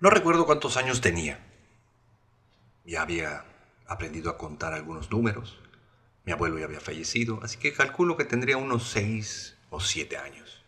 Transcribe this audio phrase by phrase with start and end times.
[0.00, 1.46] No recuerdo cuántos años tenía.
[2.86, 3.44] Ya había
[3.86, 5.60] aprendido a contar algunos números.
[6.24, 10.64] Mi abuelo ya había fallecido, así que calculo que tendría unos seis o siete años.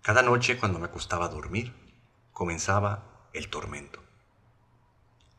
[0.00, 1.74] Cada noche cuando me acostaba a dormir,
[2.32, 4.02] comenzaba el tormento.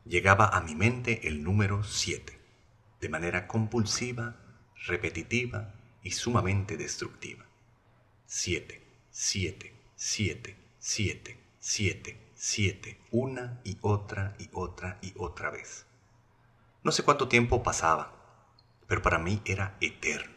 [0.04, 2.38] Llegaba a mi mente el número siete,
[3.00, 4.36] de manera compulsiva,
[4.86, 7.44] repetitiva y sumamente destructiva.
[8.26, 15.84] Siete, siete, siete, siete, siete, siete, una y otra y otra y otra vez.
[16.84, 18.14] No sé cuánto tiempo pasaba,
[18.86, 20.36] pero para mí era eterno.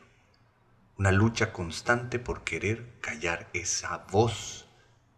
[0.98, 4.68] Una lucha constante por querer callar esa voz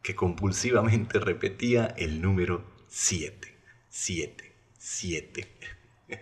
[0.03, 5.55] que compulsivamente repetía el número siete, siete, siete.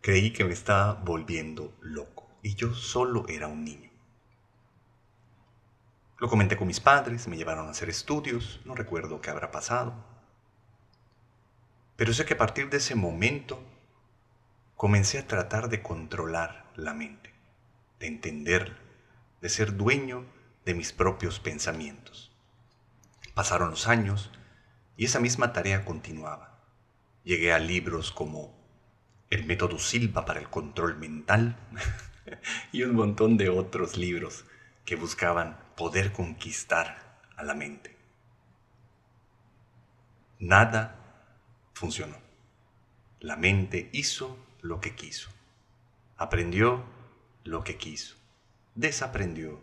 [0.00, 3.91] Creí que me estaba volviendo loco y yo solo era un niño.
[6.22, 9.92] Lo comenté con mis padres, me llevaron a hacer estudios, no recuerdo qué habrá pasado.
[11.96, 13.60] Pero sé que a partir de ese momento
[14.76, 17.34] comencé a tratar de controlar la mente,
[17.98, 18.78] de entenderla,
[19.40, 20.24] de ser dueño
[20.64, 22.30] de mis propios pensamientos.
[23.34, 24.30] Pasaron los años
[24.96, 26.60] y esa misma tarea continuaba.
[27.24, 28.54] Llegué a libros como
[29.28, 31.56] El método Silva para el control mental
[32.70, 34.44] y un montón de otros libros
[34.84, 37.96] que buscaban poder conquistar a la mente.
[40.38, 40.98] Nada
[41.72, 42.16] funcionó.
[43.20, 45.30] La mente hizo lo que quiso.
[46.16, 46.84] Aprendió
[47.44, 48.16] lo que quiso.
[48.74, 49.60] Desaprendió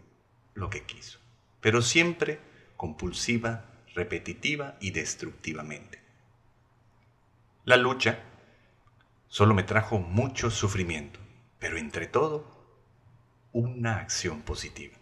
[0.54, 1.20] lo que quiso.
[1.62, 2.40] Pero siempre
[2.78, 6.00] compulsiva, repetitiva y destructivamente.
[7.66, 8.24] La lucha
[9.28, 11.20] solo me trajo mucho sufrimiento,
[11.60, 12.48] pero entre todo,
[13.52, 14.99] una acción positiva.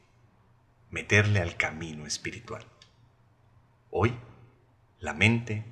[0.89, 2.65] Meterle al camino espiritual.
[3.89, 4.17] Hoy,
[4.99, 5.65] la mente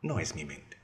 [0.00, 0.78] no es mi mente.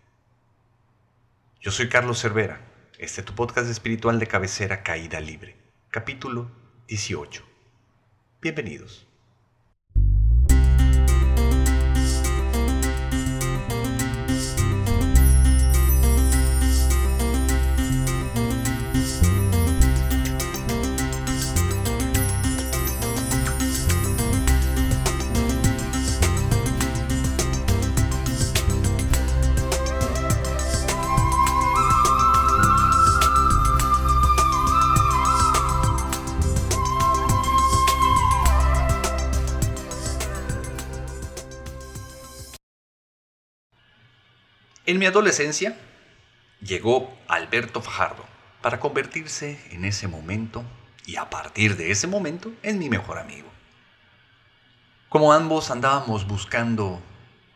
[1.58, 2.60] Yo soy Carlos Cervera.
[2.98, 5.56] Este es tu podcast espiritual de cabecera Caída Libre,
[5.90, 6.50] capítulo
[6.86, 7.42] 18.
[8.42, 9.08] Bienvenidos.
[44.84, 45.76] En mi adolescencia
[46.60, 48.24] llegó Alberto Fajardo
[48.62, 50.64] para convertirse en ese momento
[51.06, 53.48] y a partir de ese momento en mi mejor amigo.
[55.08, 57.00] Como ambos andábamos buscando,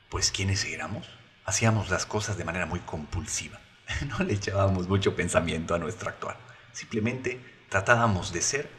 [0.08, 1.08] pues, quiénes éramos,
[1.44, 3.58] hacíamos las cosas de manera muy compulsiva.
[4.06, 6.38] No le echábamos mucho pensamiento a nuestro actuar.
[6.72, 8.70] Simplemente tratábamos de ser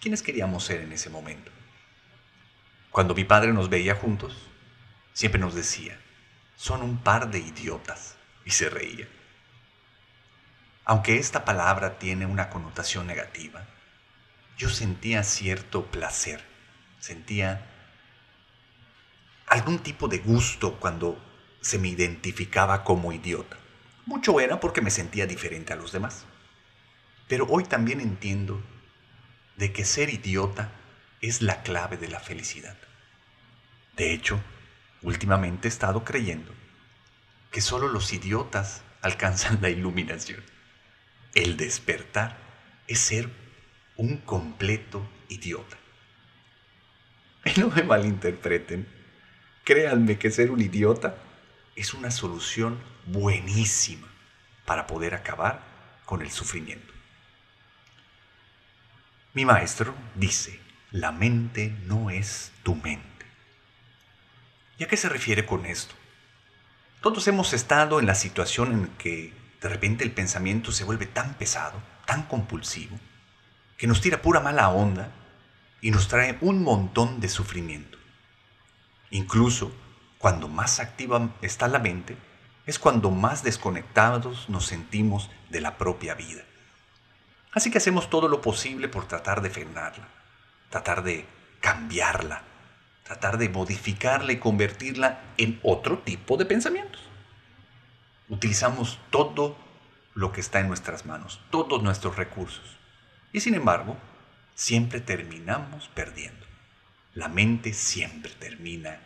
[0.00, 1.50] quienes queríamos ser en ese momento.
[2.92, 4.48] Cuando mi padre nos veía juntos,
[5.12, 5.98] siempre nos decía,
[6.56, 8.16] son un par de idiotas.
[8.44, 9.08] Y se reía.
[10.84, 13.66] Aunque esta palabra tiene una connotación negativa,
[14.56, 16.44] yo sentía cierto placer,
[17.00, 17.66] sentía
[19.48, 21.20] algún tipo de gusto cuando
[21.60, 23.56] se me identificaba como idiota.
[24.06, 26.24] Mucho era porque me sentía diferente a los demás.
[27.26, 28.62] Pero hoy también entiendo
[29.56, 30.70] de que ser idiota
[31.20, 32.76] es la clave de la felicidad.
[33.96, 34.40] De hecho,
[35.06, 36.52] últimamente he estado creyendo
[37.52, 40.42] que solo los idiotas alcanzan la iluminación.
[41.32, 42.36] El despertar
[42.88, 43.30] es ser
[43.96, 45.76] un completo idiota.
[47.44, 48.88] Y no me malinterpreten,
[49.62, 51.16] créanme que ser un idiota
[51.76, 54.08] es una solución buenísima
[54.64, 55.62] para poder acabar
[56.04, 56.92] con el sufrimiento.
[59.34, 60.58] Mi maestro dice,
[60.90, 63.15] la mente no es tu mente.
[64.78, 65.94] ¿Y a qué se refiere con esto?
[67.00, 71.34] Todos hemos estado en la situación en que de repente el pensamiento se vuelve tan
[71.34, 72.98] pesado, tan compulsivo,
[73.78, 75.10] que nos tira pura mala onda
[75.80, 77.96] y nos trae un montón de sufrimiento.
[79.10, 79.72] Incluso
[80.18, 82.16] cuando más activa está la mente,
[82.66, 86.42] es cuando más desconectados nos sentimos de la propia vida.
[87.52, 90.08] Así que hacemos todo lo posible por tratar de frenarla,
[90.68, 91.26] tratar de
[91.60, 92.42] cambiarla,
[93.06, 97.00] tratar de modificarla y convertirla en otro tipo de pensamientos.
[98.28, 99.56] Utilizamos todo
[100.14, 102.76] lo que está en nuestras manos, todos nuestros recursos.
[103.32, 103.96] Y sin embargo,
[104.54, 106.44] siempre terminamos perdiendo.
[107.14, 108.98] La mente siempre termina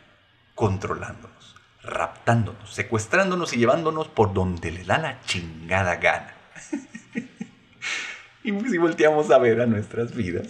[0.55, 6.35] controlándonos, raptándonos, secuestrándonos y llevándonos por donde le da la chingada gana.
[8.45, 10.49] y si volteamos a ver a nuestras vidas,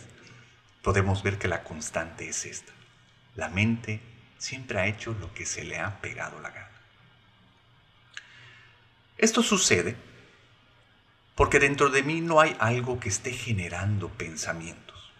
[0.82, 2.72] podemos ver que la constante es esta.
[3.36, 4.00] La mente
[4.38, 6.68] siempre ha hecho lo que se le ha pegado la gana.
[9.18, 9.96] Esto sucede
[11.34, 15.12] porque dentro de mí no hay algo que esté generando pensamientos.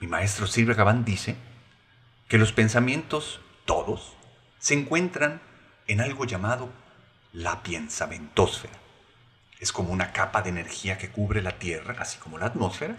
[0.00, 1.36] Mi maestro Silvia Gabán dice
[2.28, 4.16] que los pensamientos, todos,
[4.58, 5.40] se encuentran
[5.86, 6.70] en algo llamado
[7.32, 8.78] la pensamentósfera.
[9.58, 12.96] Es como una capa de energía que cubre la Tierra, así como la atmósfera,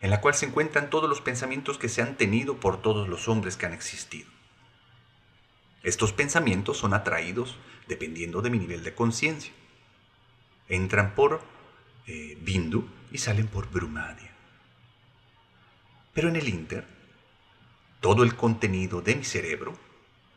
[0.00, 3.28] en la cual se encuentran todos los pensamientos que se han tenido por todos los
[3.28, 4.28] hombres que han existido.
[5.82, 7.56] Estos pensamientos son atraídos
[7.88, 9.52] dependiendo de mi nivel de conciencia.
[10.68, 11.40] Entran por
[12.06, 14.30] eh, Bindu y salen por Brumadia.
[16.14, 16.86] Pero en el Inter,
[18.00, 19.78] todo el contenido de mi cerebro,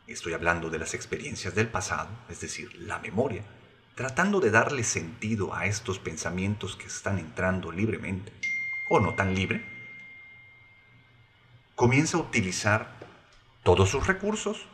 [0.06, 3.44] estoy hablando de las experiencias del pasado, es decir, la memoria,
[3.94, 8.32] tratando de darle sentido a estos pensamientos que están entrando libremente,
[8.88, 9.64] o no tan libre,
[11.74, 12.94] comienza a utilizar
[13.62, 14.66] todos sus recursos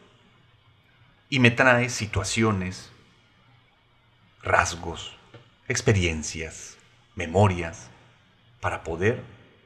[1.29, 2.91] y me trae situaciones,
[4.43, 5.17] rasgos,
[5.69, 6.77] experiencias,
[7.15, 7.91] memorias,
[8.61, 9.23] para poder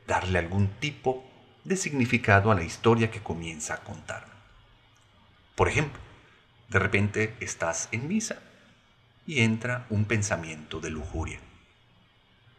[0.06, 1.24] darle algún tipo
[1.64, 4.26] de significado a la historia que comienza a contar.
[5.54, 6.00] Por ejemplo,
[6.68, 8.42] de repente estás en misa
[9.26, 11.40] y entra un pensamiento de lujuria.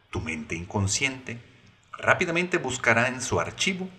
[0.10, 1.40] Tu mente inconsciente
[1.98, 3.90] rápidamente buscará en su archivo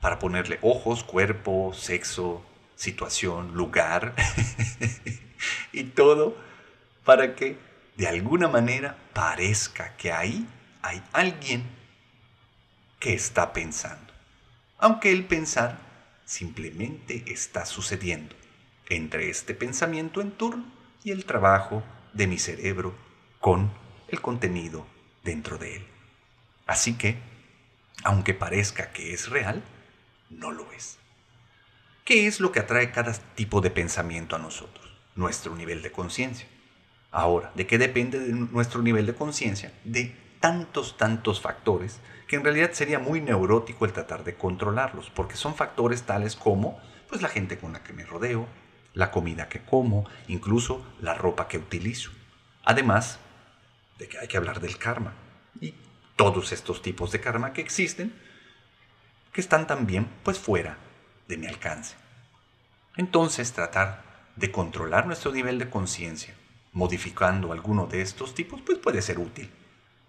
[0.00, 2.44] para ponerle ojos, cuerpo, sexo,
[2.74, 4.14] situación, lugar
[5.72, 6.36] y todo
[7.04, 7.58] para que
[7.96, 10.46] de alguna manera parezca que ahí
[10.82, 11.64] hay alguien
[12.98, 14.12] que está pensando.
[14.78, 15.78] Aunque el pensar
[16.24, 18.34] simplemente está sucediendo
[18.88, 20.64] entre este pensamiento en turno
[21.04, 22.94] y el trabajo de mi cerebro
[23.38, 23.70] con
[24.08, 24.86] el contenido
[25.22, 25.86] dentro de él.
[26.70, 27.18] Así que,
[28.04, 29.60] aunque parezca que es real,
[30.28, 30.98] no lo es.
[32.04, 34.88] ¿Qué es lo que atrae cada tipo de pensamiento a nosotros?
[35.16, 36.46] Nuestro nivel de conciencia.
[37.10, 39.72] Ahora, ¿de qué depende de nuestro nivel de conciencia?
[39.82, 45.34] De tantos, tantos factores que en realidad sería muy neurótico el tratar de controlarlos, porque
[45.34, 48.46] son factores tales como pues la gente con la que me rodeo,
[48.94, 52.12] la comida que como, incluso la ropa que utilizo.
[52.62, 53.18] Además
[53.98, 55.14] de que hay que hablar del karma
[56.20, 58.12] todos estos tipos de karma que existen,
[59.32, 60.76] que están también pues fuera
[61.26, 61.96] de mi alcance.
[62.98, 64.02] Entonces tratar
[64.36, 66.34] de controlar nuestro nivel de conciencia,
[66.74, 69.50] modificando alguno de estos tipos, pues puede ser útil,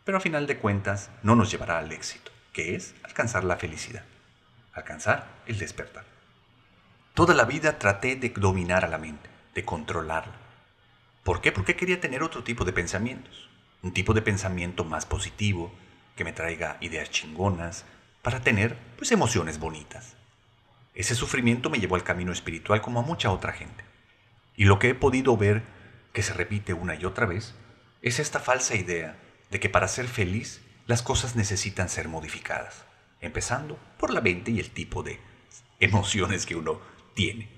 [0.03, 4.03] pero a final de cuentas no nos llevará al éxito, que es alcanzar la felicidad,
[4.73, 6.03] alcanzar el despertar.
[7.13, 10.35] Toda la vida traté de dominar a la mente, de controlarla.
[11.23, 11.53] ¿Por qué?
[11.53, 13.47] Porque quería tener otro tipo de pensamientos,
[13.81, 15.71] un tipo de pensamiento más positivo,
[16.15, 17.85] que me traiga ideas chingonas,
[18.21, 20.15] para tener pues emociones bonitas.
[20.93, 23.83] Ese sufrimiento me llevó al camino espiritual como a mucha otra gente.
[24.55, 25.63] Y lo que he podido ver,
[26.13, 27.55] que se repite una y otra vez,
[28.01, 29.17] es esta falsa idea
[29.49, 32.83] de que para ser feliz las cosas necesitan ser modificadas,
[33.21, 35.19] empezando por la mente y el tipo de
[35.79, 36.81] emociones que uno
[37.13, 37.49] tiene.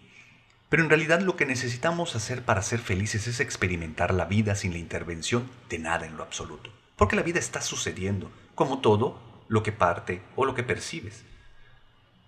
[0.69, 4.71] Pero en realidad lo que necesitamos hacer para ser felices es experimentar la vida sin
[4.71, 6.71] la intervención de nada en lo absoluto.
[6.95, 11.23] Porque la vida está sucediendo, como todo lo que parte o lo que percibes.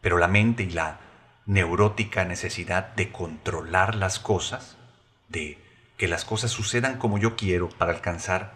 [0.02, 1.00] Pero la mente y la
[1.46, 4.78] neurótica necesidad de controlar las cosas,
[5.30, 5.58] de
[5.98, 8.54] que las cosas sucedan como yo quiero para alcanzar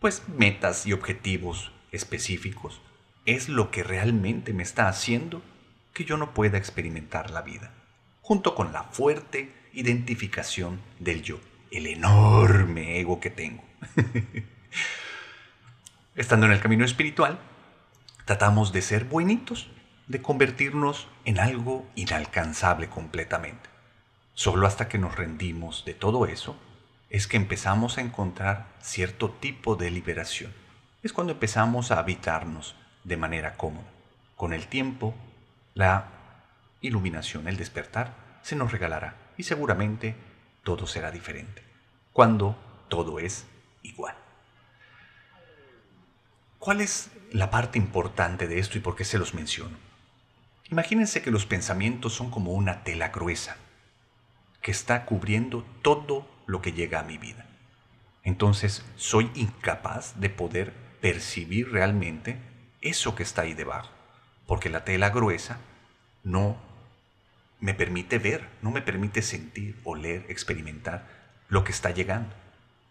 [0.00, 2.80] pues metas y objetivos específicos,
[3.24, 5.42] es lo que realmente me está haciendo
[5.92, 7.72] que yo no pueda experimentar la vida,
[8.20, 13.64] junto con la fuerte identificación del yo, el enorme ego que tengo.
[16.16, 17.38] Estando en el camino espiritual,
[18.24, 19.68] tratamos de ser buenitos,
[20.06, 23.68] de convertirnos en algo inalcanzable completamente.
[24.32, 26.56] Solo hasta que nos rendimos de todo eso
[27.10, 30.54] es que empezamos a encontrar cierto tipo de liberación.
[31.02, 33.90] Es cuando empezamos a habitarnos de manera cómoda.
[34.36, 35.14] Con el tiempo,
[35.74, 36.08] la
[36.80, 40.16] iluminación, el despertar, se nos regalará y seguramente
[40.64, 41.62] todo será diferente.
[42.14, 42.56] Cuando
[42.88, 43.46] todo es
[43.82, 44.16] igual.
[46.66, 49.76] ¿Cuál es la parte importante de esto y por qué se los menciono?
[50.68, 53.56] Imagínense que los pensamientos son como una tela gruesa
[54.62, 57.46] que está cubriendo todo lo que llega a mi vida.
[58.24, 62.36] Entonces soy incapaz de poder percibir realmente
[62.80, 63.92] eso que está ahí debajo,
[64.48, 65.60] porque la tela gruesa
[66.24, 66.60] no
[67.60, 71.06] me permite ver, no me permite sentir, oler, experimentar
[71.48, 72.34] lo que está llegando.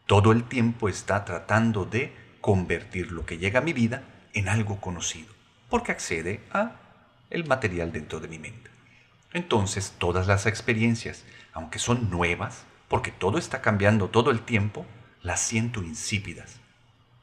[0.06, 4.80] Todo el tiempo está tratando de convertir lo que llega a mi vida en algo
[4.80, 5.34] conocido,
[5.68, 6.74] porque accede a
[7.32, 8.70] el material dentro de mi mente.
[9.34, 11.24] Entonces, todas las experiencias,
[11.54, 14.86] aunque son nuevas, porque todo está cambiando todo el tiempo,
[15.24, 16.60] las siento insípidas,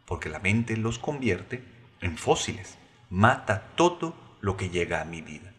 [0.06, 1.62] porque la mente los convierte
[2.00, 2.76] en fósiles,
[3.08, 5.52] mata todo lo que llega a mi vida.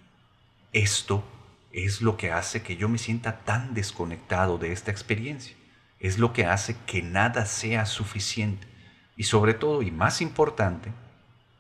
[0.73, 1.23] Esto
[1.71, 5.55] es lo que hace que yo me sienta tan desconectado de esta experiencia.
[6.01, 8.72] Es lo que hace que nada sea suficiente.
[9.15, 10.91] Y sobre todo, y más importante,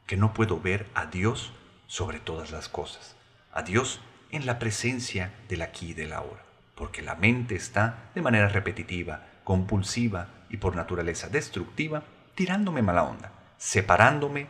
[0.07, 1.53] que no puedo ver a Dios
[1.87, 3.15] sobre todas las cosas.
[3.51, 6.43] A Dios en la presencia del aquí y del ahora.
[6.75, 12.03] Porque la mente está de manera repetitiva, compulsiva y por naturaleza destructiva,
[12.35, 14.47] tirándome mala onda, separándome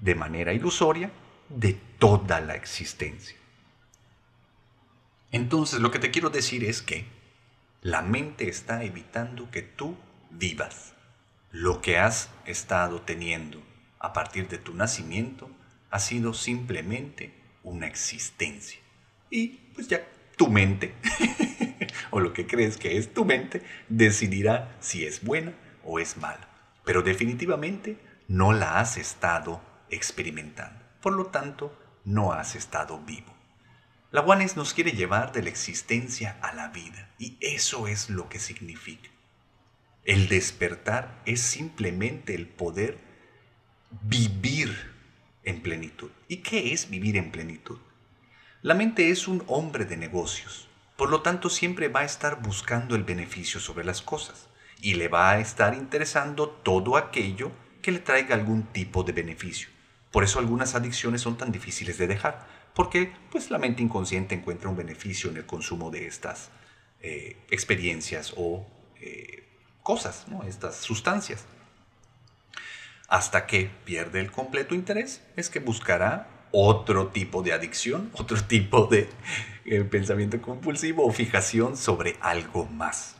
[0.00, 1.10] de manera ilusoria
[1.48, 3.36] de toda la existencia.
[5.30, 7.06] Entonces lo que te quiero decir es que
[7.82, 9.96] la mente está evitando que tú
[10.30, 10.94] vivas.
[11.52, 13.62] Lo que has estado teniendo
[13.98, 15.50] a partir de tu nacimiento
[15.90, 18.80] ha sido simplemente una existencia.
[19.28, 20.00] Y pues ya
[20.38, 20.94] tu mente,
[22.10, 25.52] o lo que crees que es tu mente, decidirá si es buena
[25.84, 26.48] o es mala.
[26.86, 30.82] Pero definitivamente no la has estado experimentando.
[31.02, 33.36] Por lo tanto, no has estado vivo.
[34.10, 38.30] La Juanes nos quiere llevar de la existencia a la vida y eso es lo
[38.30, 39.10] que significa.
[40.04, 42.98] El despertar es simplemente el poder
[44.02, 44.92] vivir
[45.44, 46.10] en plenitud.
[46.26, 47.78] ¿Y qué es vivir en plenitud?
[48.62, 52.96] La mente es un hombre de negocios, por lo tanto siempre va a estar buscando
[52.96, 54.48] el beneficio sobre las cosas
[54.80, 59.68] y le va a estar interesando todo aquello que le traiga algún tipo de beneficio.
[60.10, 64.68] Por eso algunas adicciones son tan difíciles de dejar, porque pues la mente inconsciente encuentra
[64.68, 66.50] un beneficio en el consumo de estas
[67.00, 68.66] eh, experiencias o
[69.00, 69.41] eh,
[69.82, 70.42] cosas, ¿no?
[70.44, 71.44] estas sustancias.
[73.08, 78.86] Hasta que pierde el completo interés, es que buscará otro tipo de adicción, otro tipo
[78.86, 79.08] de
[79.64, 83.16] eh, pensamiento compulsivo o fijación sobre algo más.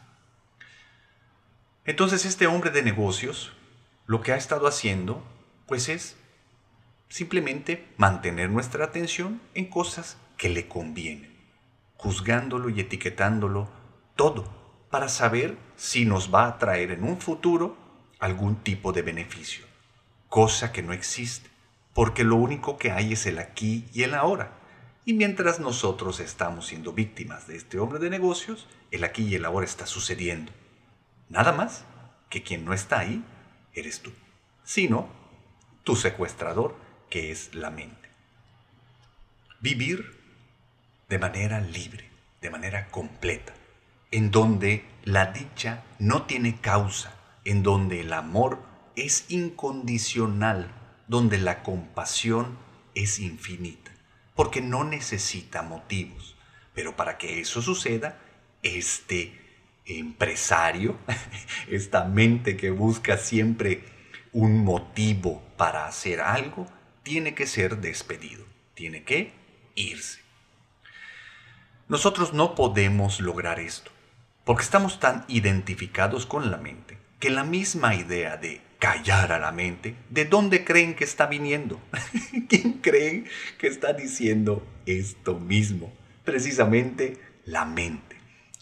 [1.85, 3.53] Entonces este hombre de negocios
[4.07, 5.23] lo que ha estado haciendo
[5.67, 6.17] pues es
[7.09, 11.37] simplemente mantener nuestra atención en cosas que le convienen,
[11.97, 13.69] juzgándolo y etiquetándolo
[14.17, 14.62] todo
[14.93, 17.79] para saber si nos va a traer en un futuro
[18.19, 19.65] algún tipo de beneficio,
[20.29, 21.49] cosa que no existe,
[21.95, 24.53] porque lo único que hay es el aquí y el ahora.
[25.07, 29.47] Y mientras nosotros estamos siendo víctimas de este hombre de negocios, el aquí y el
[29.47, 30.53] ahora está sucediendo.
[31.31, 31.87] Nada más
[32.29, 33.25] que quien no está ahí
[33.73, 34.13] eres tú,
[34.63, 35.09] sino
[35.85, 36.77] tu secuestrador
[37.09, 38.11] que es la mente.
[39.59, 40.21] Vivir
[41.09, 42.11] de manera libre,
[42.43, 43.55] de manera completa,
[44.13, 47.13] en donde la dicha no tiene causa,
[47.45, 48.63] en donde el amor
[48.95, 50.71] es incondicional,
[51.09, 52.57] donde la compasión
[52.95, 53.91] es infinita,
[54.35, 56.37] porque no necesita motivos.
[56.75, 58.19] Pero para que eso suceda,
[58.63, 59.39] este
[59.85, 60.97] empresario,
[61.69, 63.85] esta mente que busca siempre
[64.33, 66.67] un motivo para hacer algo,
[67.03, 69.33] tiene que ser despedido, tiene que
[69.75, 70.21] irse.
[71.89, 73.92] Nosotros no podemos lograr esto,
[74.45, 79.53] porque estamos tan identificados con la mente, que la misma idea de callar a la
[79.53, 81.81] mente, ¿de dónde creen que está viniendo?
[82.49, 83.27] ¿Quién creen
[83.59, 85.93] que está diciendo esto mismo?
[86.25, 88.17] Precisamente la mente.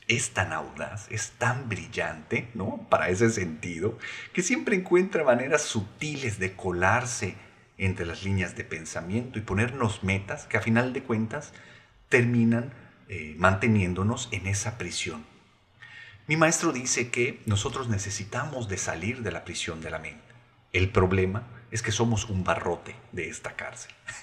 [0.08, 2.86] Es tan audaz, es tan brillante, ¿no?
[2.90, 3.96] Para ese sentido,
[4.32, 7.36] que siempre encuentra maneras sutiles de colarse
[7.78, 11.54] entre las líneas de pensamiento y ponernos metas que a final de cuentas
[12.10, 12.74] terminan
[13.08, 15.24] eh, manteniéndonos en esa prisión.
[16.30, 20.32] Mi maestro dice que nosotros necesitamos de salir de la prisión de la mente.
[20.72, 23.90] El problema es que somos un barrote de esta cárcel.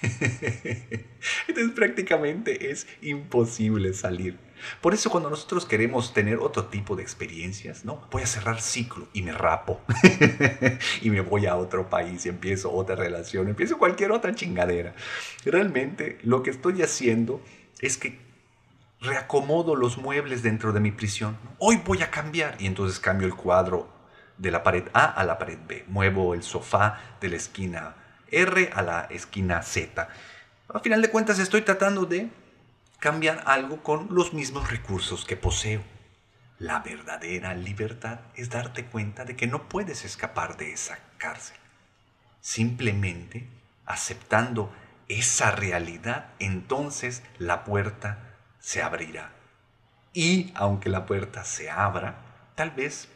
[1.48, 4.38] Entonces prácticamente es imposible salir.
[4.80, 8.08] Por eso cuando nosotros queremos tener otro tipo de experiencias, ¿no?
[8.10, 9.82] Voy a cerrar ciclo y me rapo.
[11.02, 14.94] y me voy a otro país y empiezo otra relación, empiezo cualquier otra chingadera.
[15.44, 17.42] Realmente lo que estoy haciendo
[17.80, 18.27] es que
[19.00, 21.38] reacomodo los muebles dentro de mi prisión.
[21.58, 23.88] Hoy voy a cambiar y entonces cambio el cuadro
[24.36, 25.84] de la pared A a la pared B.
[25.88, 27.94] Muevo el sofá de la esquina
[28.30, 30.08] R a la esquina Z.
[30.72, 32.28] A final de cuentas estoy tratando de
[32.98, 35.82] cambiar algo con los mismos recursos que poseo.
[36.58, 41.56] La verdadera libertad es darte cuenta de que no puedes escapar de esa cárcel.
[42.40, 43.48] Simplemente
[43.86, 44.72] aceptando
[45.06, 48.27] esa realidad, entonces la puerta
[48.68, 49.32] se abrirá.
[50.12, 53.08] Y aunque la puerta se abra, tal vez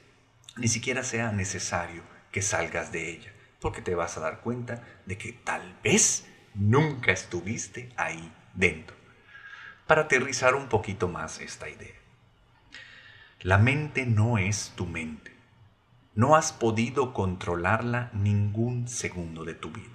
[0.56, 5.18] ni siquiera sea necesario que salgas de ella, porque te vas a dar cuenta de
[5.18, 8.97] que tal vez nunca estuviste ahí dentro.
[9.87, 12.00] Para aterrizar un poquito más esta idea.
[13.40, 15.37] La mente no es tu mente.
[16.14, 19.92] No has podido controlarla ningún segundo de tu vida.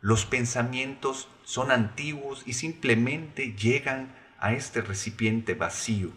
[0.00, 6.10] Los pensamientos son antiguos y simplemente llegan a este recipiente vacío.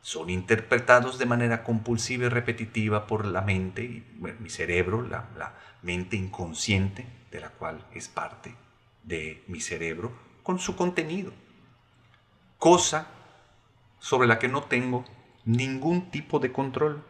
[0.00, 4.04] Son interpretados de manera compulsiva y repetitiva por la mente,
[4.38, 8.54] mi cerebro, la, la mente inconsciente, de la cual es parte
[9.02, 11.32] de mi cerebro, con su contenido.
[12.58, 13.08] Cosa
[13.98, 15.04] sobre la que no tengo
[15.44, 17.04] ningún tipo de control.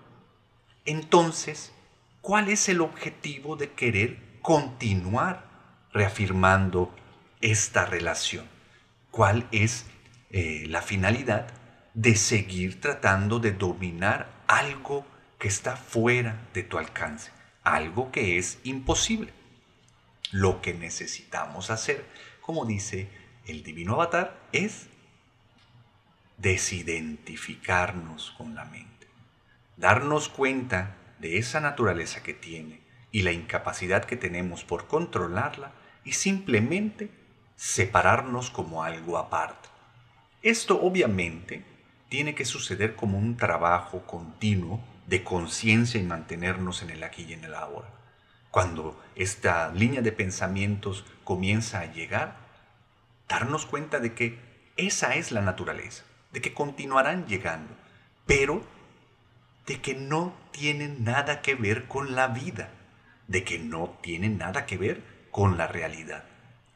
[0.85, 1.73] Entonces,
[2.21, 5.45] ¿cuál es el objetivo de querer continuar
[5.93, 6.95] reafirmando
[7.41, 8.58] esta relación?
[9.11, 9.87] ¿Cuál es
[10.31, 11.49] eh, la finalidad
[11.95, 15.07] de seguir tratando de dominar algo
[15.39, 17.31] que está fuera de tu alcance,
[17.63, 19.33] algo que es imposible?
[20.31, 22.05] Lo que necesitamos hacer,
[22.41, 23.09] como dice
[23.47, 24.89] el divino avatar, es
[26.37, 29.09] desidentificarnos con la mente,
[29.77, 35.73] darnos cuenta de esa naturaleza que tiene y la incapacidad que tenemos por controlarla
[36.05, 37.11] y simplemente
[37.59, 39.69] separarnos como algo aparte.
[40.41, 41.63] Esto obviamente
[42.09, 47.35] tiene que suceder como un trabajo continuo de conciencia y mantenernos en el aquí y
[47.35, 47.89] en el ahora.
[48.51, 52.39] Cuando esta línea de pensamientos comienza a llegar,
[53.29, 54.39] darnos cuenta de que
[54.79, 57.75] esa es la naturaleza de que continuarán llegando,
[58.27, 58.63] pero
[59.67, 62.71] de que no tienen nada que ver con la vida,
[63.27, 66.25] de que no tienen nada que ver con la realidad,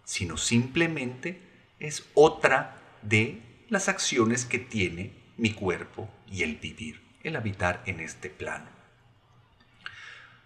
[0.04, 1.40] sino simplemente
[1.78, 8.00] es otra de las acciones que tiene mi cuerpo y el vivir, el habitar en
[8.00, 8.66] este plano.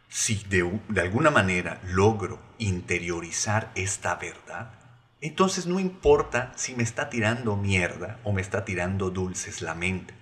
[0.09, 4.73] Si de, alguna manera logro interiorizar esta verdad,
[5.21, 10.15] entonces no importa si me está tirando mierda o me está tirando dulces la mente.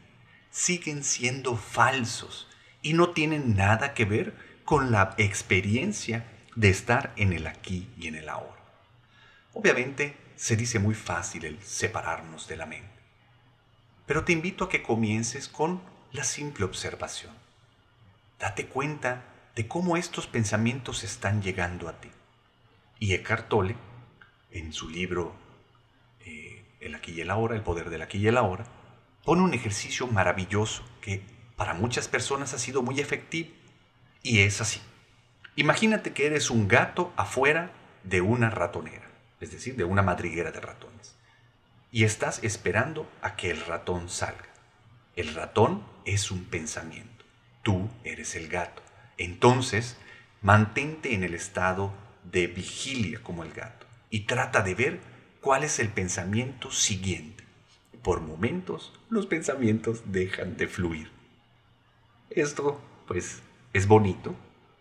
[0.50, 2.48] Siguen siendo falsos
[2.80, 8.08] y no tienen nada que ver con la experiencia de estar en el aquí y
[8.08, 8.63] en el ahora.
[9.54, 13.00] Obviamente se dice muy fácil el separarnos de la mente,
[14.06, 15.80] pero te invito a que comiences con
[16.12, 17.32] la simple observación.
[18.38, 22.10] Date cuenta de cómo estos pensamientos están llegando a ti.
[22.98, 23.76] Y Eckhart Tolle
[24.50, 25.34] en su libro
[26.20, 28.64] eh, El aquí y el ahora, el poder del aquí y el ahora,
[29.24, 31.22] pone un ejercicio maravilloso que
[31.56, 33.50] para muchas personas ha sido muy efectivo.
[34.22, 34.80] Y es así.
[35.56, 39.08] Imagínate que eres un gato afuera de una ratonera,
[39.40, 41.16] es decir, de una madriguera de ratones.
[41.90, 44.48] Y estás esperando a que el ratón salga.
[45.16, 47.24] El ratón es un pensamiento.
[47.62, 48.82] Tú eres el gato.
[49.16, 49.96] Entonces,
[50.42, 51.92] mantente en el estado
[52.30, 55.00] de vigilia como el gato y trata de ver
[55.40, 57.44] cuál es el pensamiento siguiente.
[58.02, 61.10] Por momentos los pensamientos dejan de fluir.
[62.30, 63.42] Esto, pues,
[63.72, 64.34] es bonito,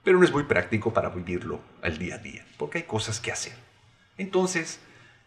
[0.04, 3.32] pero no es muy práctico para vivirlo al día a día, porque hay cosas que
[3.32, 3.54] hacer.
[4.18, 4.80] Entonces,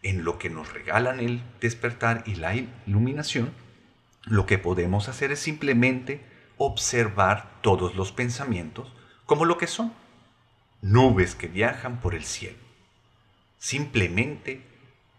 [0.03, 3.53] en lo que nos regalan el despertar y la iluminación,
[4.25, 6.21] lo que podemos hacer es simplemente
[6.57, 8.93] observar todos los pensamientos
[9.25, 9.93] como lo que son,
[10.81, 12.59] nubes que viajan por el cielo.
[13.59, 14.63] Simplemente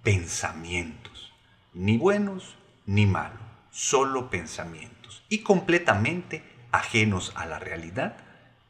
[0.03, 1.33] pensamientos,
[1.73, 3.39] ni buenos ni malos,
[3.71, 5.23] solo pensamientos.
[5.29, 8.17] Y completamente ajenos a la realidad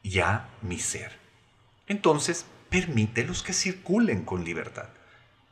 [0.02, 1.12] y a mi ser.
[1.88, 4.90] Entonces, permítelos que circulen con libertad,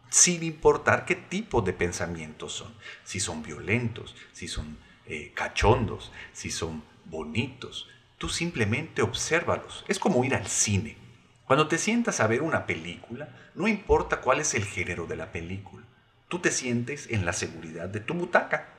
[0.09, 2.73] sin importar qué tipo de pensamientos son,
[3.03, 7.87] si son violentos, si son eh, cachondos, si son bonitos.
[8.17, 9.85] Tú simplemente obsérvalos.
[9.87, 10.97] Es como ir al cine.
[11.45, 15.31] Cuando te sientas a ver una película, no importa cuál es el género de la
[15.31, 15.85] película,
[16.27, 18.69] tú te sientes en la seguridad de tu butaca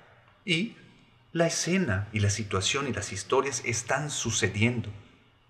[0.44, 0.76] y
[1.32, 4.90] la escena y la situación y las historias están sucediendo.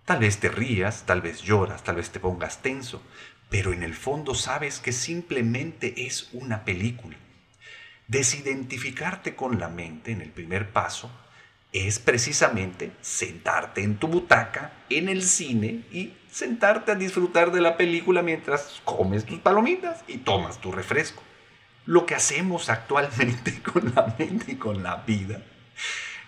[0.07, 3.03] Tal vez te rías, tal vez lloras, tal vez te pongas tenso,
[3.51, 7.17] pero en el fondo sabes que simplemente es una película.
[8.07, 11.11] Desidentificarte con la mente en el primer paso
[11.73, 17.77] es precisamente sentarte en tu butaca en el cine y sentarte a disfrutar de la
[17.77, 21.25] película mientras comes tus palomitas y tomas tu refresco.
[21.85, 25.43] Lo que hacemos actualmente con la mente y con la vida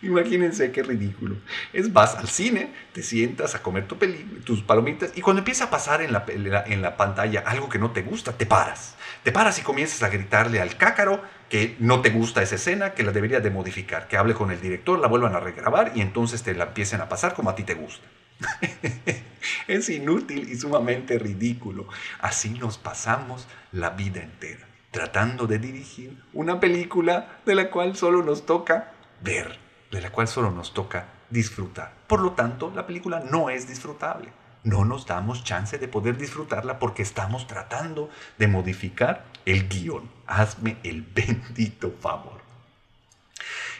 [0.00, 1.36] Imagínense qué ridículo.
[1.72, 3.96] Es vas al cine, te sientas a comer tu
[4.44, 7.90] tus palomitas y cuando empieza a pasar en la, en la pantalla algo que no
[7.90, 8.94] te gusta, te paras.
[9.24, 13.02] Te paras y comienzas a gritarle al cácaro que no te gusta esa escena, que
[13.02, 16.44] la deberías de modificar, que hable con el director, la vuelvan a regrabar y entonces
[16.44, 18.06] te la empiecen a pasar como a ti te gusta.
[19.66, 21.88] es inútil y sumamente ridículo.
[22.20, 28.22] Así nos pasamos la vida entera, tratando de dirigir una película de la cual solo
[28.22, 31.94] nos toca ver de la cual solo nos toca disfrutar.
[32.06, 34.32] Por lo tanto, la película no es disfrutable.
[34.64, 40.10] No nos damos chance de poder disfrutarla porque estamos tratando de modificar el guion.
[40.26, 42.40] Hazme el bendito favor.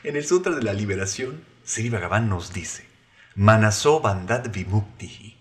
[0.05, 2.87] En el Sutra de la Liberación, Sri Bhagavan nos dice,
[3.35, 5.37] Manaso Bandad Vimuktihi,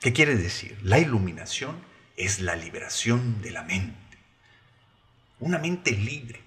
[0.00, 1.76] ¿Qué quiere decir, la iluminación
[2.16, 4.18] es la liberación de la mente.
[5.40, 6.40] Una mente libre,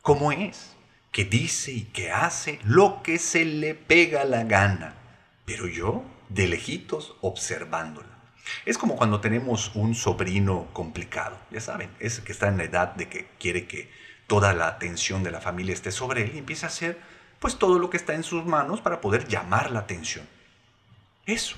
[0.00, 0.75] como es,
[1.16, 4.96] que dice y que hace lo que se le pega la gana,
[5.46, 8.10] pero yo de lejitos observándola.
[8.66, 12.94] Es como cuando tenemos un sobrino complicado, ya saben, es que está en la edad
[12.96, 13.90] de que quiere que
[14.26, 17.00] toda la atención de la familia esté sobre él y empieza a hacer
[17.38, 20.28] pues todo lo que está en sus manos para poder llamar la atención.
[21.24, 21.56] Eso.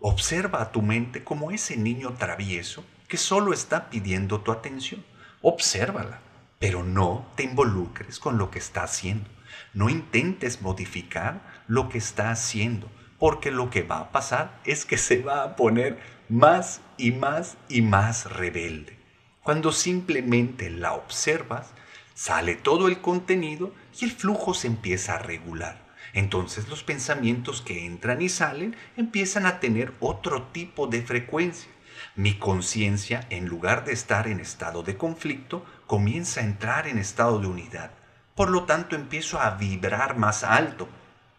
[0.00, 5.02] Observa a tu mente como ese niño travieso que solo está pidiendo tu atención.
[5.40, 6.20] Obsérvala
[6.60, 9.28] pero no te involucres con lo que está haciendo.
[9.72, 14.98] No intentes modificar lo que está haciendo, porque lo que va a pasar es que
[15.08, 18.98] se va a poner más y más y más rebelde.
[19.42, 21.72] Cuando simplemente la observas,
[22.14, 25.88] sale todo el contenido y el flujo se empieza a regular.
[26.12, 31.70] Entonces los pensamientos que entran y salen empiezan a tener otro tipo de frecuencia.
[32.16, 37.40] Mi conciencia, en lugar de estar en estado de conflicto, comienza a entrar en estado
[37.40, 37.90] de unidad.
[38.36, 40.88] Por lo tanto, empiezo a vibrar más alto.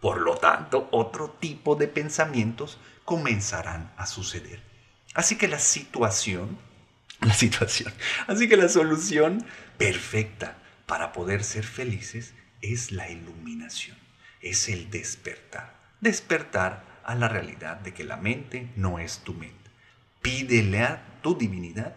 [0.02, 4.62] Por lo tanto, otro tipo de pensamientos comenzarán a suceder.
[5.14, 6.60] Así que la situación,
[7.22, 7.94] la situación,
[8.28, 9.46] así que la solución
[9.78, 13.98] perfecta para poder ser felices es la iluminación,
[14.42, 15.78] es el despertar.
[16.02, 19.72] Despertar a la realidad de que la mente no es tu mente.
[20.22, 21.96] Pídele a tu divinidad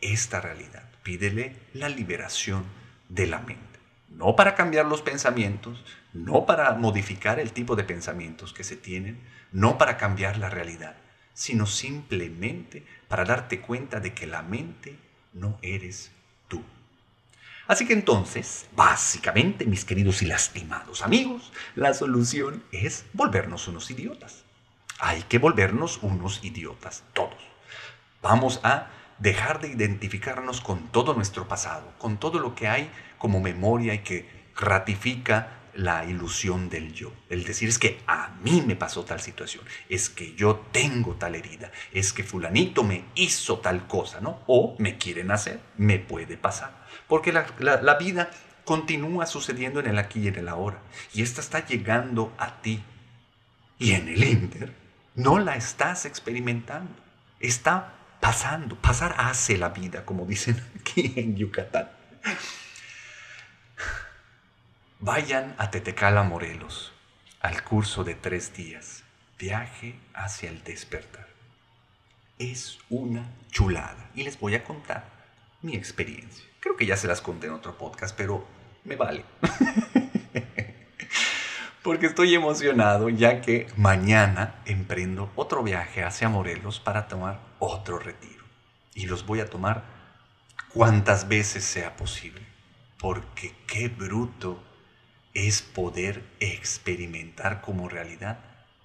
[0.00, 2.64] esta realidad pídele la liberación
[3.08, 3.78] de la mente.
[4.08, 9.20] No para cambiar los pensamientos, no para modificar el tipo de pensamientos que se tienen,
[9.52, 10.96] no para cambiar la realidad,
[11.32, 14.98] sino simplemente para darte cuenta de que la mente
[15.32, 16.10] no eres
[16.48, 16.64] tú.
[17.68, 24.42] Así que entonces, básicamente, mis queridos y lastimados amigos, la solución es volvernos unos idiotas.
[24.98, 27.38] Hay que volvernos unos idiotas, todos.
[28.22, 33.40] Vamos a dejar de identificarnos con todo nuestro pasado, con todo lo que hay como
[33.40, 37.12] memoria y que ratifica la ilusión del yo.
[37.28, 41.34] El decir es que a mí me pasó tal situación, es que yo tengo tal
[41.34, 44.40] herida, es que fulanito me hizo tal cosa, ¿no?
[44.46, 46.86] O me quieren hacer, me puede pasar.
[47.06, 48.30] Porque la, la vida
[48.64, 50.82] continúa sucediendo en el aquí y en el ahora.
[51.12, 52.82] Y esta está llegando a ti.
[53.78, 54.74] Y en el Inter
[55.14, 56.90] no la estás experimentando.
[57.38, 61.90] Está pasando, pasar hace la vida, como dicen aquí en Yucatán.
[64.98, 66.92] Vayan a Tetecala, Morelos,
[67.40, 69.04] al curso de tres días,
[69.38, 71.26] viaje hacia el despertar.
[72.38, 75.04] Es una chulada y les voy a contar
[75.62, 76.44] mi experiencia.
[76.60, 78.46] Creo que ya se las conté en otro podcast, pero
[78.84, 79.24] me vale.
[81.86, 88.42] porque estoy emocionado ya que mañana emprendo otro viaje hacia Morelos para tomar otro retiro.
[88.92, 89.84] Y los voy a tomar
[90.74, 92.44] cuantas veces sea posible,
[92.98, 94.60] porque qué bruto
[95.32, 98.40] es poder experimentar como realidad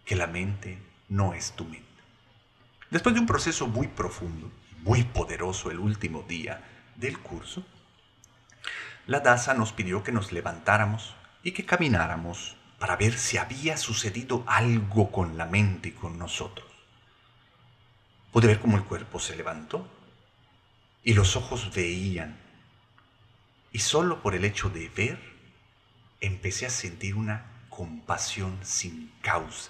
[0.05, 0.77] que la mente
[1.09, 1.87] no es tu mente.
[2.91, 4.51] Después de un proceso muy profundo,
[4.83, 6.63] muy poderoso el último día
[6.97, 7.65] del curso,
[9.07, 14.43] la DASA nos pidió que nos levantáramos y que camináramos para ver si había sucedido
[14.47, 16.65] algo con la mente y con nosotros.
[18.31, 19.87] Pude ver cómo el cuerpo se levantó
[21.03, 22.39] y los ojos veían.
[23.71, 25.19] Y solo por el hecho de ver,
[26.21, 29.69] empecé a sentir una compasión sin causa.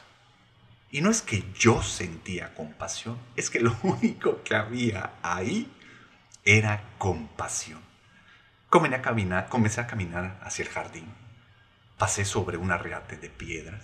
[0.89, 5.69] Y no es que yo sentía compasión, es que lo único que había ahí
[6.45, 7.81] era compasión.
[8.69, 11.20] Comencé a caminar, comencé a caminar hacia el jardín
[12.01, 13.83] pasé sobre un arreate de piedras.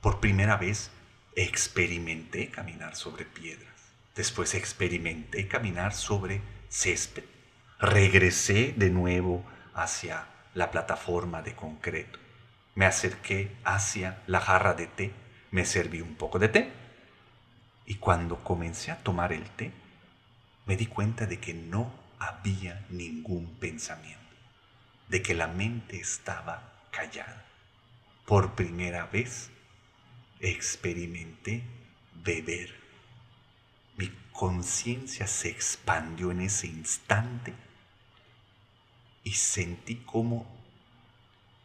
[0.00, 0.90] Por primera vez
[1.36, 3.70] experimenté caminar sobre piedras.
[4.16, 7.22] Después experimenté caminar sobre césped.
[7.78, 12.18] Regresé de nuevo hacia la plataforma de concreto.
[12.74, 15.12] Me acerqué hacia la jarra de té,
[15.52, 16.72] me serví un poco de té
[17.86, 19.70] y cuando comencé a tomar el té,
[20.66, 24.34] me di cuenta de que no había ningún pensamiento,
[25.06, 27.44] de que la mente estaba callada.
[28.24, 29.50] Por primera vez
[30.38, 31.64] experimenté
[32.22, 32.72] beber.
[33.96, 37.52] Mi conciencia se expandió en ese instante
[39.24, 40.46] y sentí como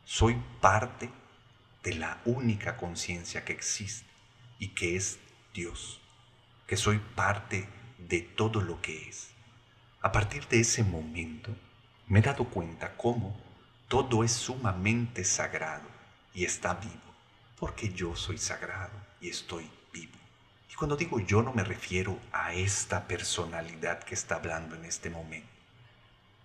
[0.06, 1.12] soy parte
[1.84, 4.10] de la única conciencia que existe
[4.58, 5.20] y que es
[5.54, 6.02] Dios
[6.68, 9.30] que soy parte de todo lo que es.
[10.02, 11.56] A partir de ese momento
[12.08, 13.42] me he dado cuenta cómo
[13.88, 15.88] todo es sumamente sagrado
[16.34, 17.16] y está vivo,
[17.58, 20.18] porque yo soy sagrado y estoy vivo.
[20.70, 25.10] Y cuando digo yo no me refiero a esta personalidad que está hablando en este
[25.10, 25.48] momento,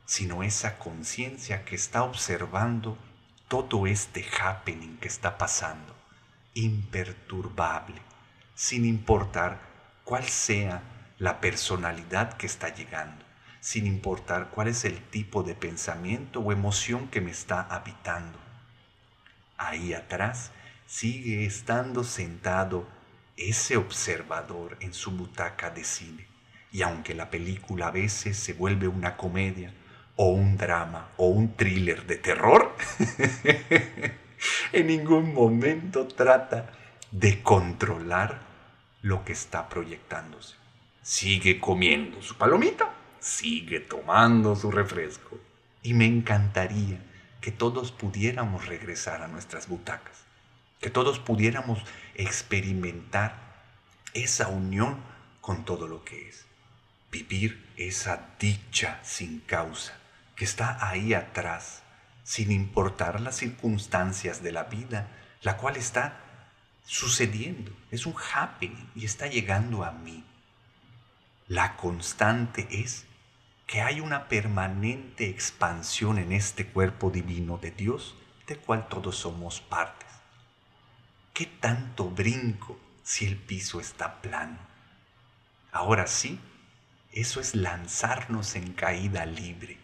[0.07, 2.97] sino esa conciencia que está observando
[3.49, 5.95] todo este happening que está pasando,
[6.55, 8.01] imperturbable,
[8.55, 9.61] sin importar
[10.05, 10.83] cuál sea
[11.19, 13.25] la personalidad que está llegando,
[13.63, 18.37] sin importar cuál es el tipo de pensamiento o emoción que me está habitando.
[19.57, 20.51] Ahí atrás
[20.85, 22.89] sigue estando sentado
[23.37, 26.27] ese observador en su butaca de cine.
[26.73, 29.73] Y aunque la película a veces se vuelve una comedia
[30.17, 32.75] o un drama o un thriller de terror,
[34.73, 36.73] en ningún momento trata
[37.13, 38.41] de controlar
[39.03, 40.57] lo que está proyectándose.
[41.01, 42.93] Sigue comiendo su palomita,
[43.23, 45.39] sigue tomando su refresco.
[45.83, 47.01] Y me encantaría
[47.41, 50.25] que todos pudiéramos regresar a nuestras butacas,
[50.81, 51.81] que todos pudiéramos
[52.15, 53.65] experimentar
[54.15, 55.01] esa unión
[55.41, 56.47] con todo lo que es,
[57.11, 59.95] vivir esa dicha sin causa
[60.37, 61.83] que está ahí atrás,
[62.23, 65.09] sin importar las circunstancias de la vida,
[65.43, 66.21] la cual está
[66.85, 70.25] sucediendo, es un happening y está llegando a mí.
[71.49, 73.05] La constante es
[73.73, 78.15] que hay una permanente expansión en este cuerpo divino de Dios,
[78.47, 80.11] del cual todos somos partes.
[81.33, 84.59] ¿Qué tanto brinco si el piso está plano?
[85.71, 86.39] Ahora sí,
[87.13, 89.79] eso es lanzarnos en caída libre,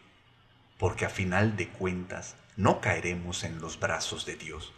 [0.76, 4.74] porque a final de cuentas no caeremos en los brazos de Dios,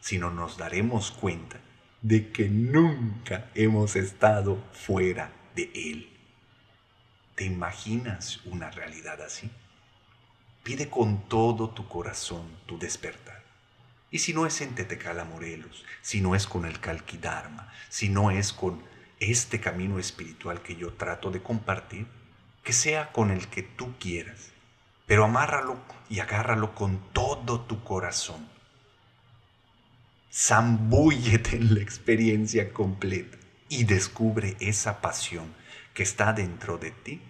[0.00, 1.60] sino nos daremos cuenta
[2.00, 6.11] de que nunca hemos estado fuera de Él.
[7.42, 9.50] ¿Te imaginas una realidad así?
[10.62, 13.42] Pide con todo tu corazón tu despertar.
[14.12, 18.30] Y si no es en Tetecala Morelos, si no es con el Kalkidharma, si no
[18.30, 18.84] es con
[19.18, 22.06] este camino espiritual que yo trato de compartir,
[22.62, 24.52] que sea con el que tú quieras,
[25.06, 28.48] pero amárralo y agárralo con todo tu corazón
[30.32, 33.36] zambúllete en la experiencia completa
[33.68, 35.52] y descubre esa pasión
[35.92, 37.20] que está dentro de ti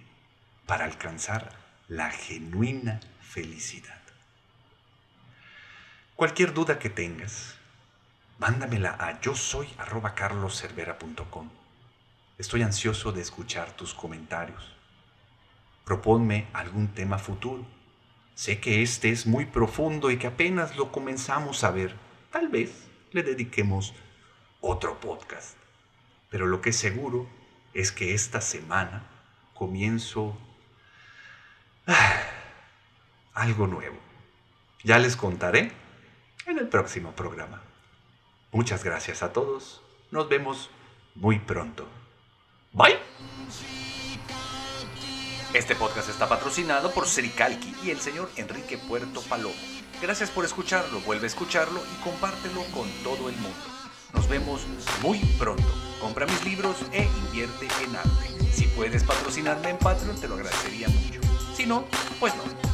[0.66, 1.51] para alcanzar
[1.88, 4.01] la genuina felicidad.
[6.16, 7.57] Cualquier duda que tengas,
[8.38, 9.68] mándamela a yo soy
[12.38, 14.75] Estoy ansioso de escuchar tus comentarios.
[15.85, 17.66] Proponme algún tema futuro.
[18.35, 21.94] Sé que este es muy profundo y que apenas lo comenzamos a ver.
[22.31, 23.94] Tal vez le dediquemos
[24.61, 25.57] otro podcast.
[26.31, 27.29] Pero lo que es seguro
[27.75, 29.07] es que esta semana
[29.55, 30.38] comienzo
[33.35, 33.97] algo nuevo.
[34.85, 35.73] Ya les contaré
[36.47, 37.62] en el próximo programa.
[38.51, 39.83] Muchas gracias a todos.
[40.11, 40.71] Nos vemos
[41.14, 41.88] muy pronto.
[42.73, 42.99] Bye.
[45.55, 49.55] Este podcast está patrocinado por Sericalqui y el señor Enrique Puerto Palomo.
[50.01, 53.59] Gracias por escucharlo, vuelve a escucharlo y compártelo con todo el mundo.
[54.14, 54.66] Nos vemos
[55.03, 55.62] muy pronto.
[56.01, 58.53] Compra mis libros e invierte en arte.
[58.53, 61.21] Si puedes patrocinarme en Patreon, te lo agradecería mucho.
[61.54, 61.84] Si no,
[62.18, 62.71] pues no.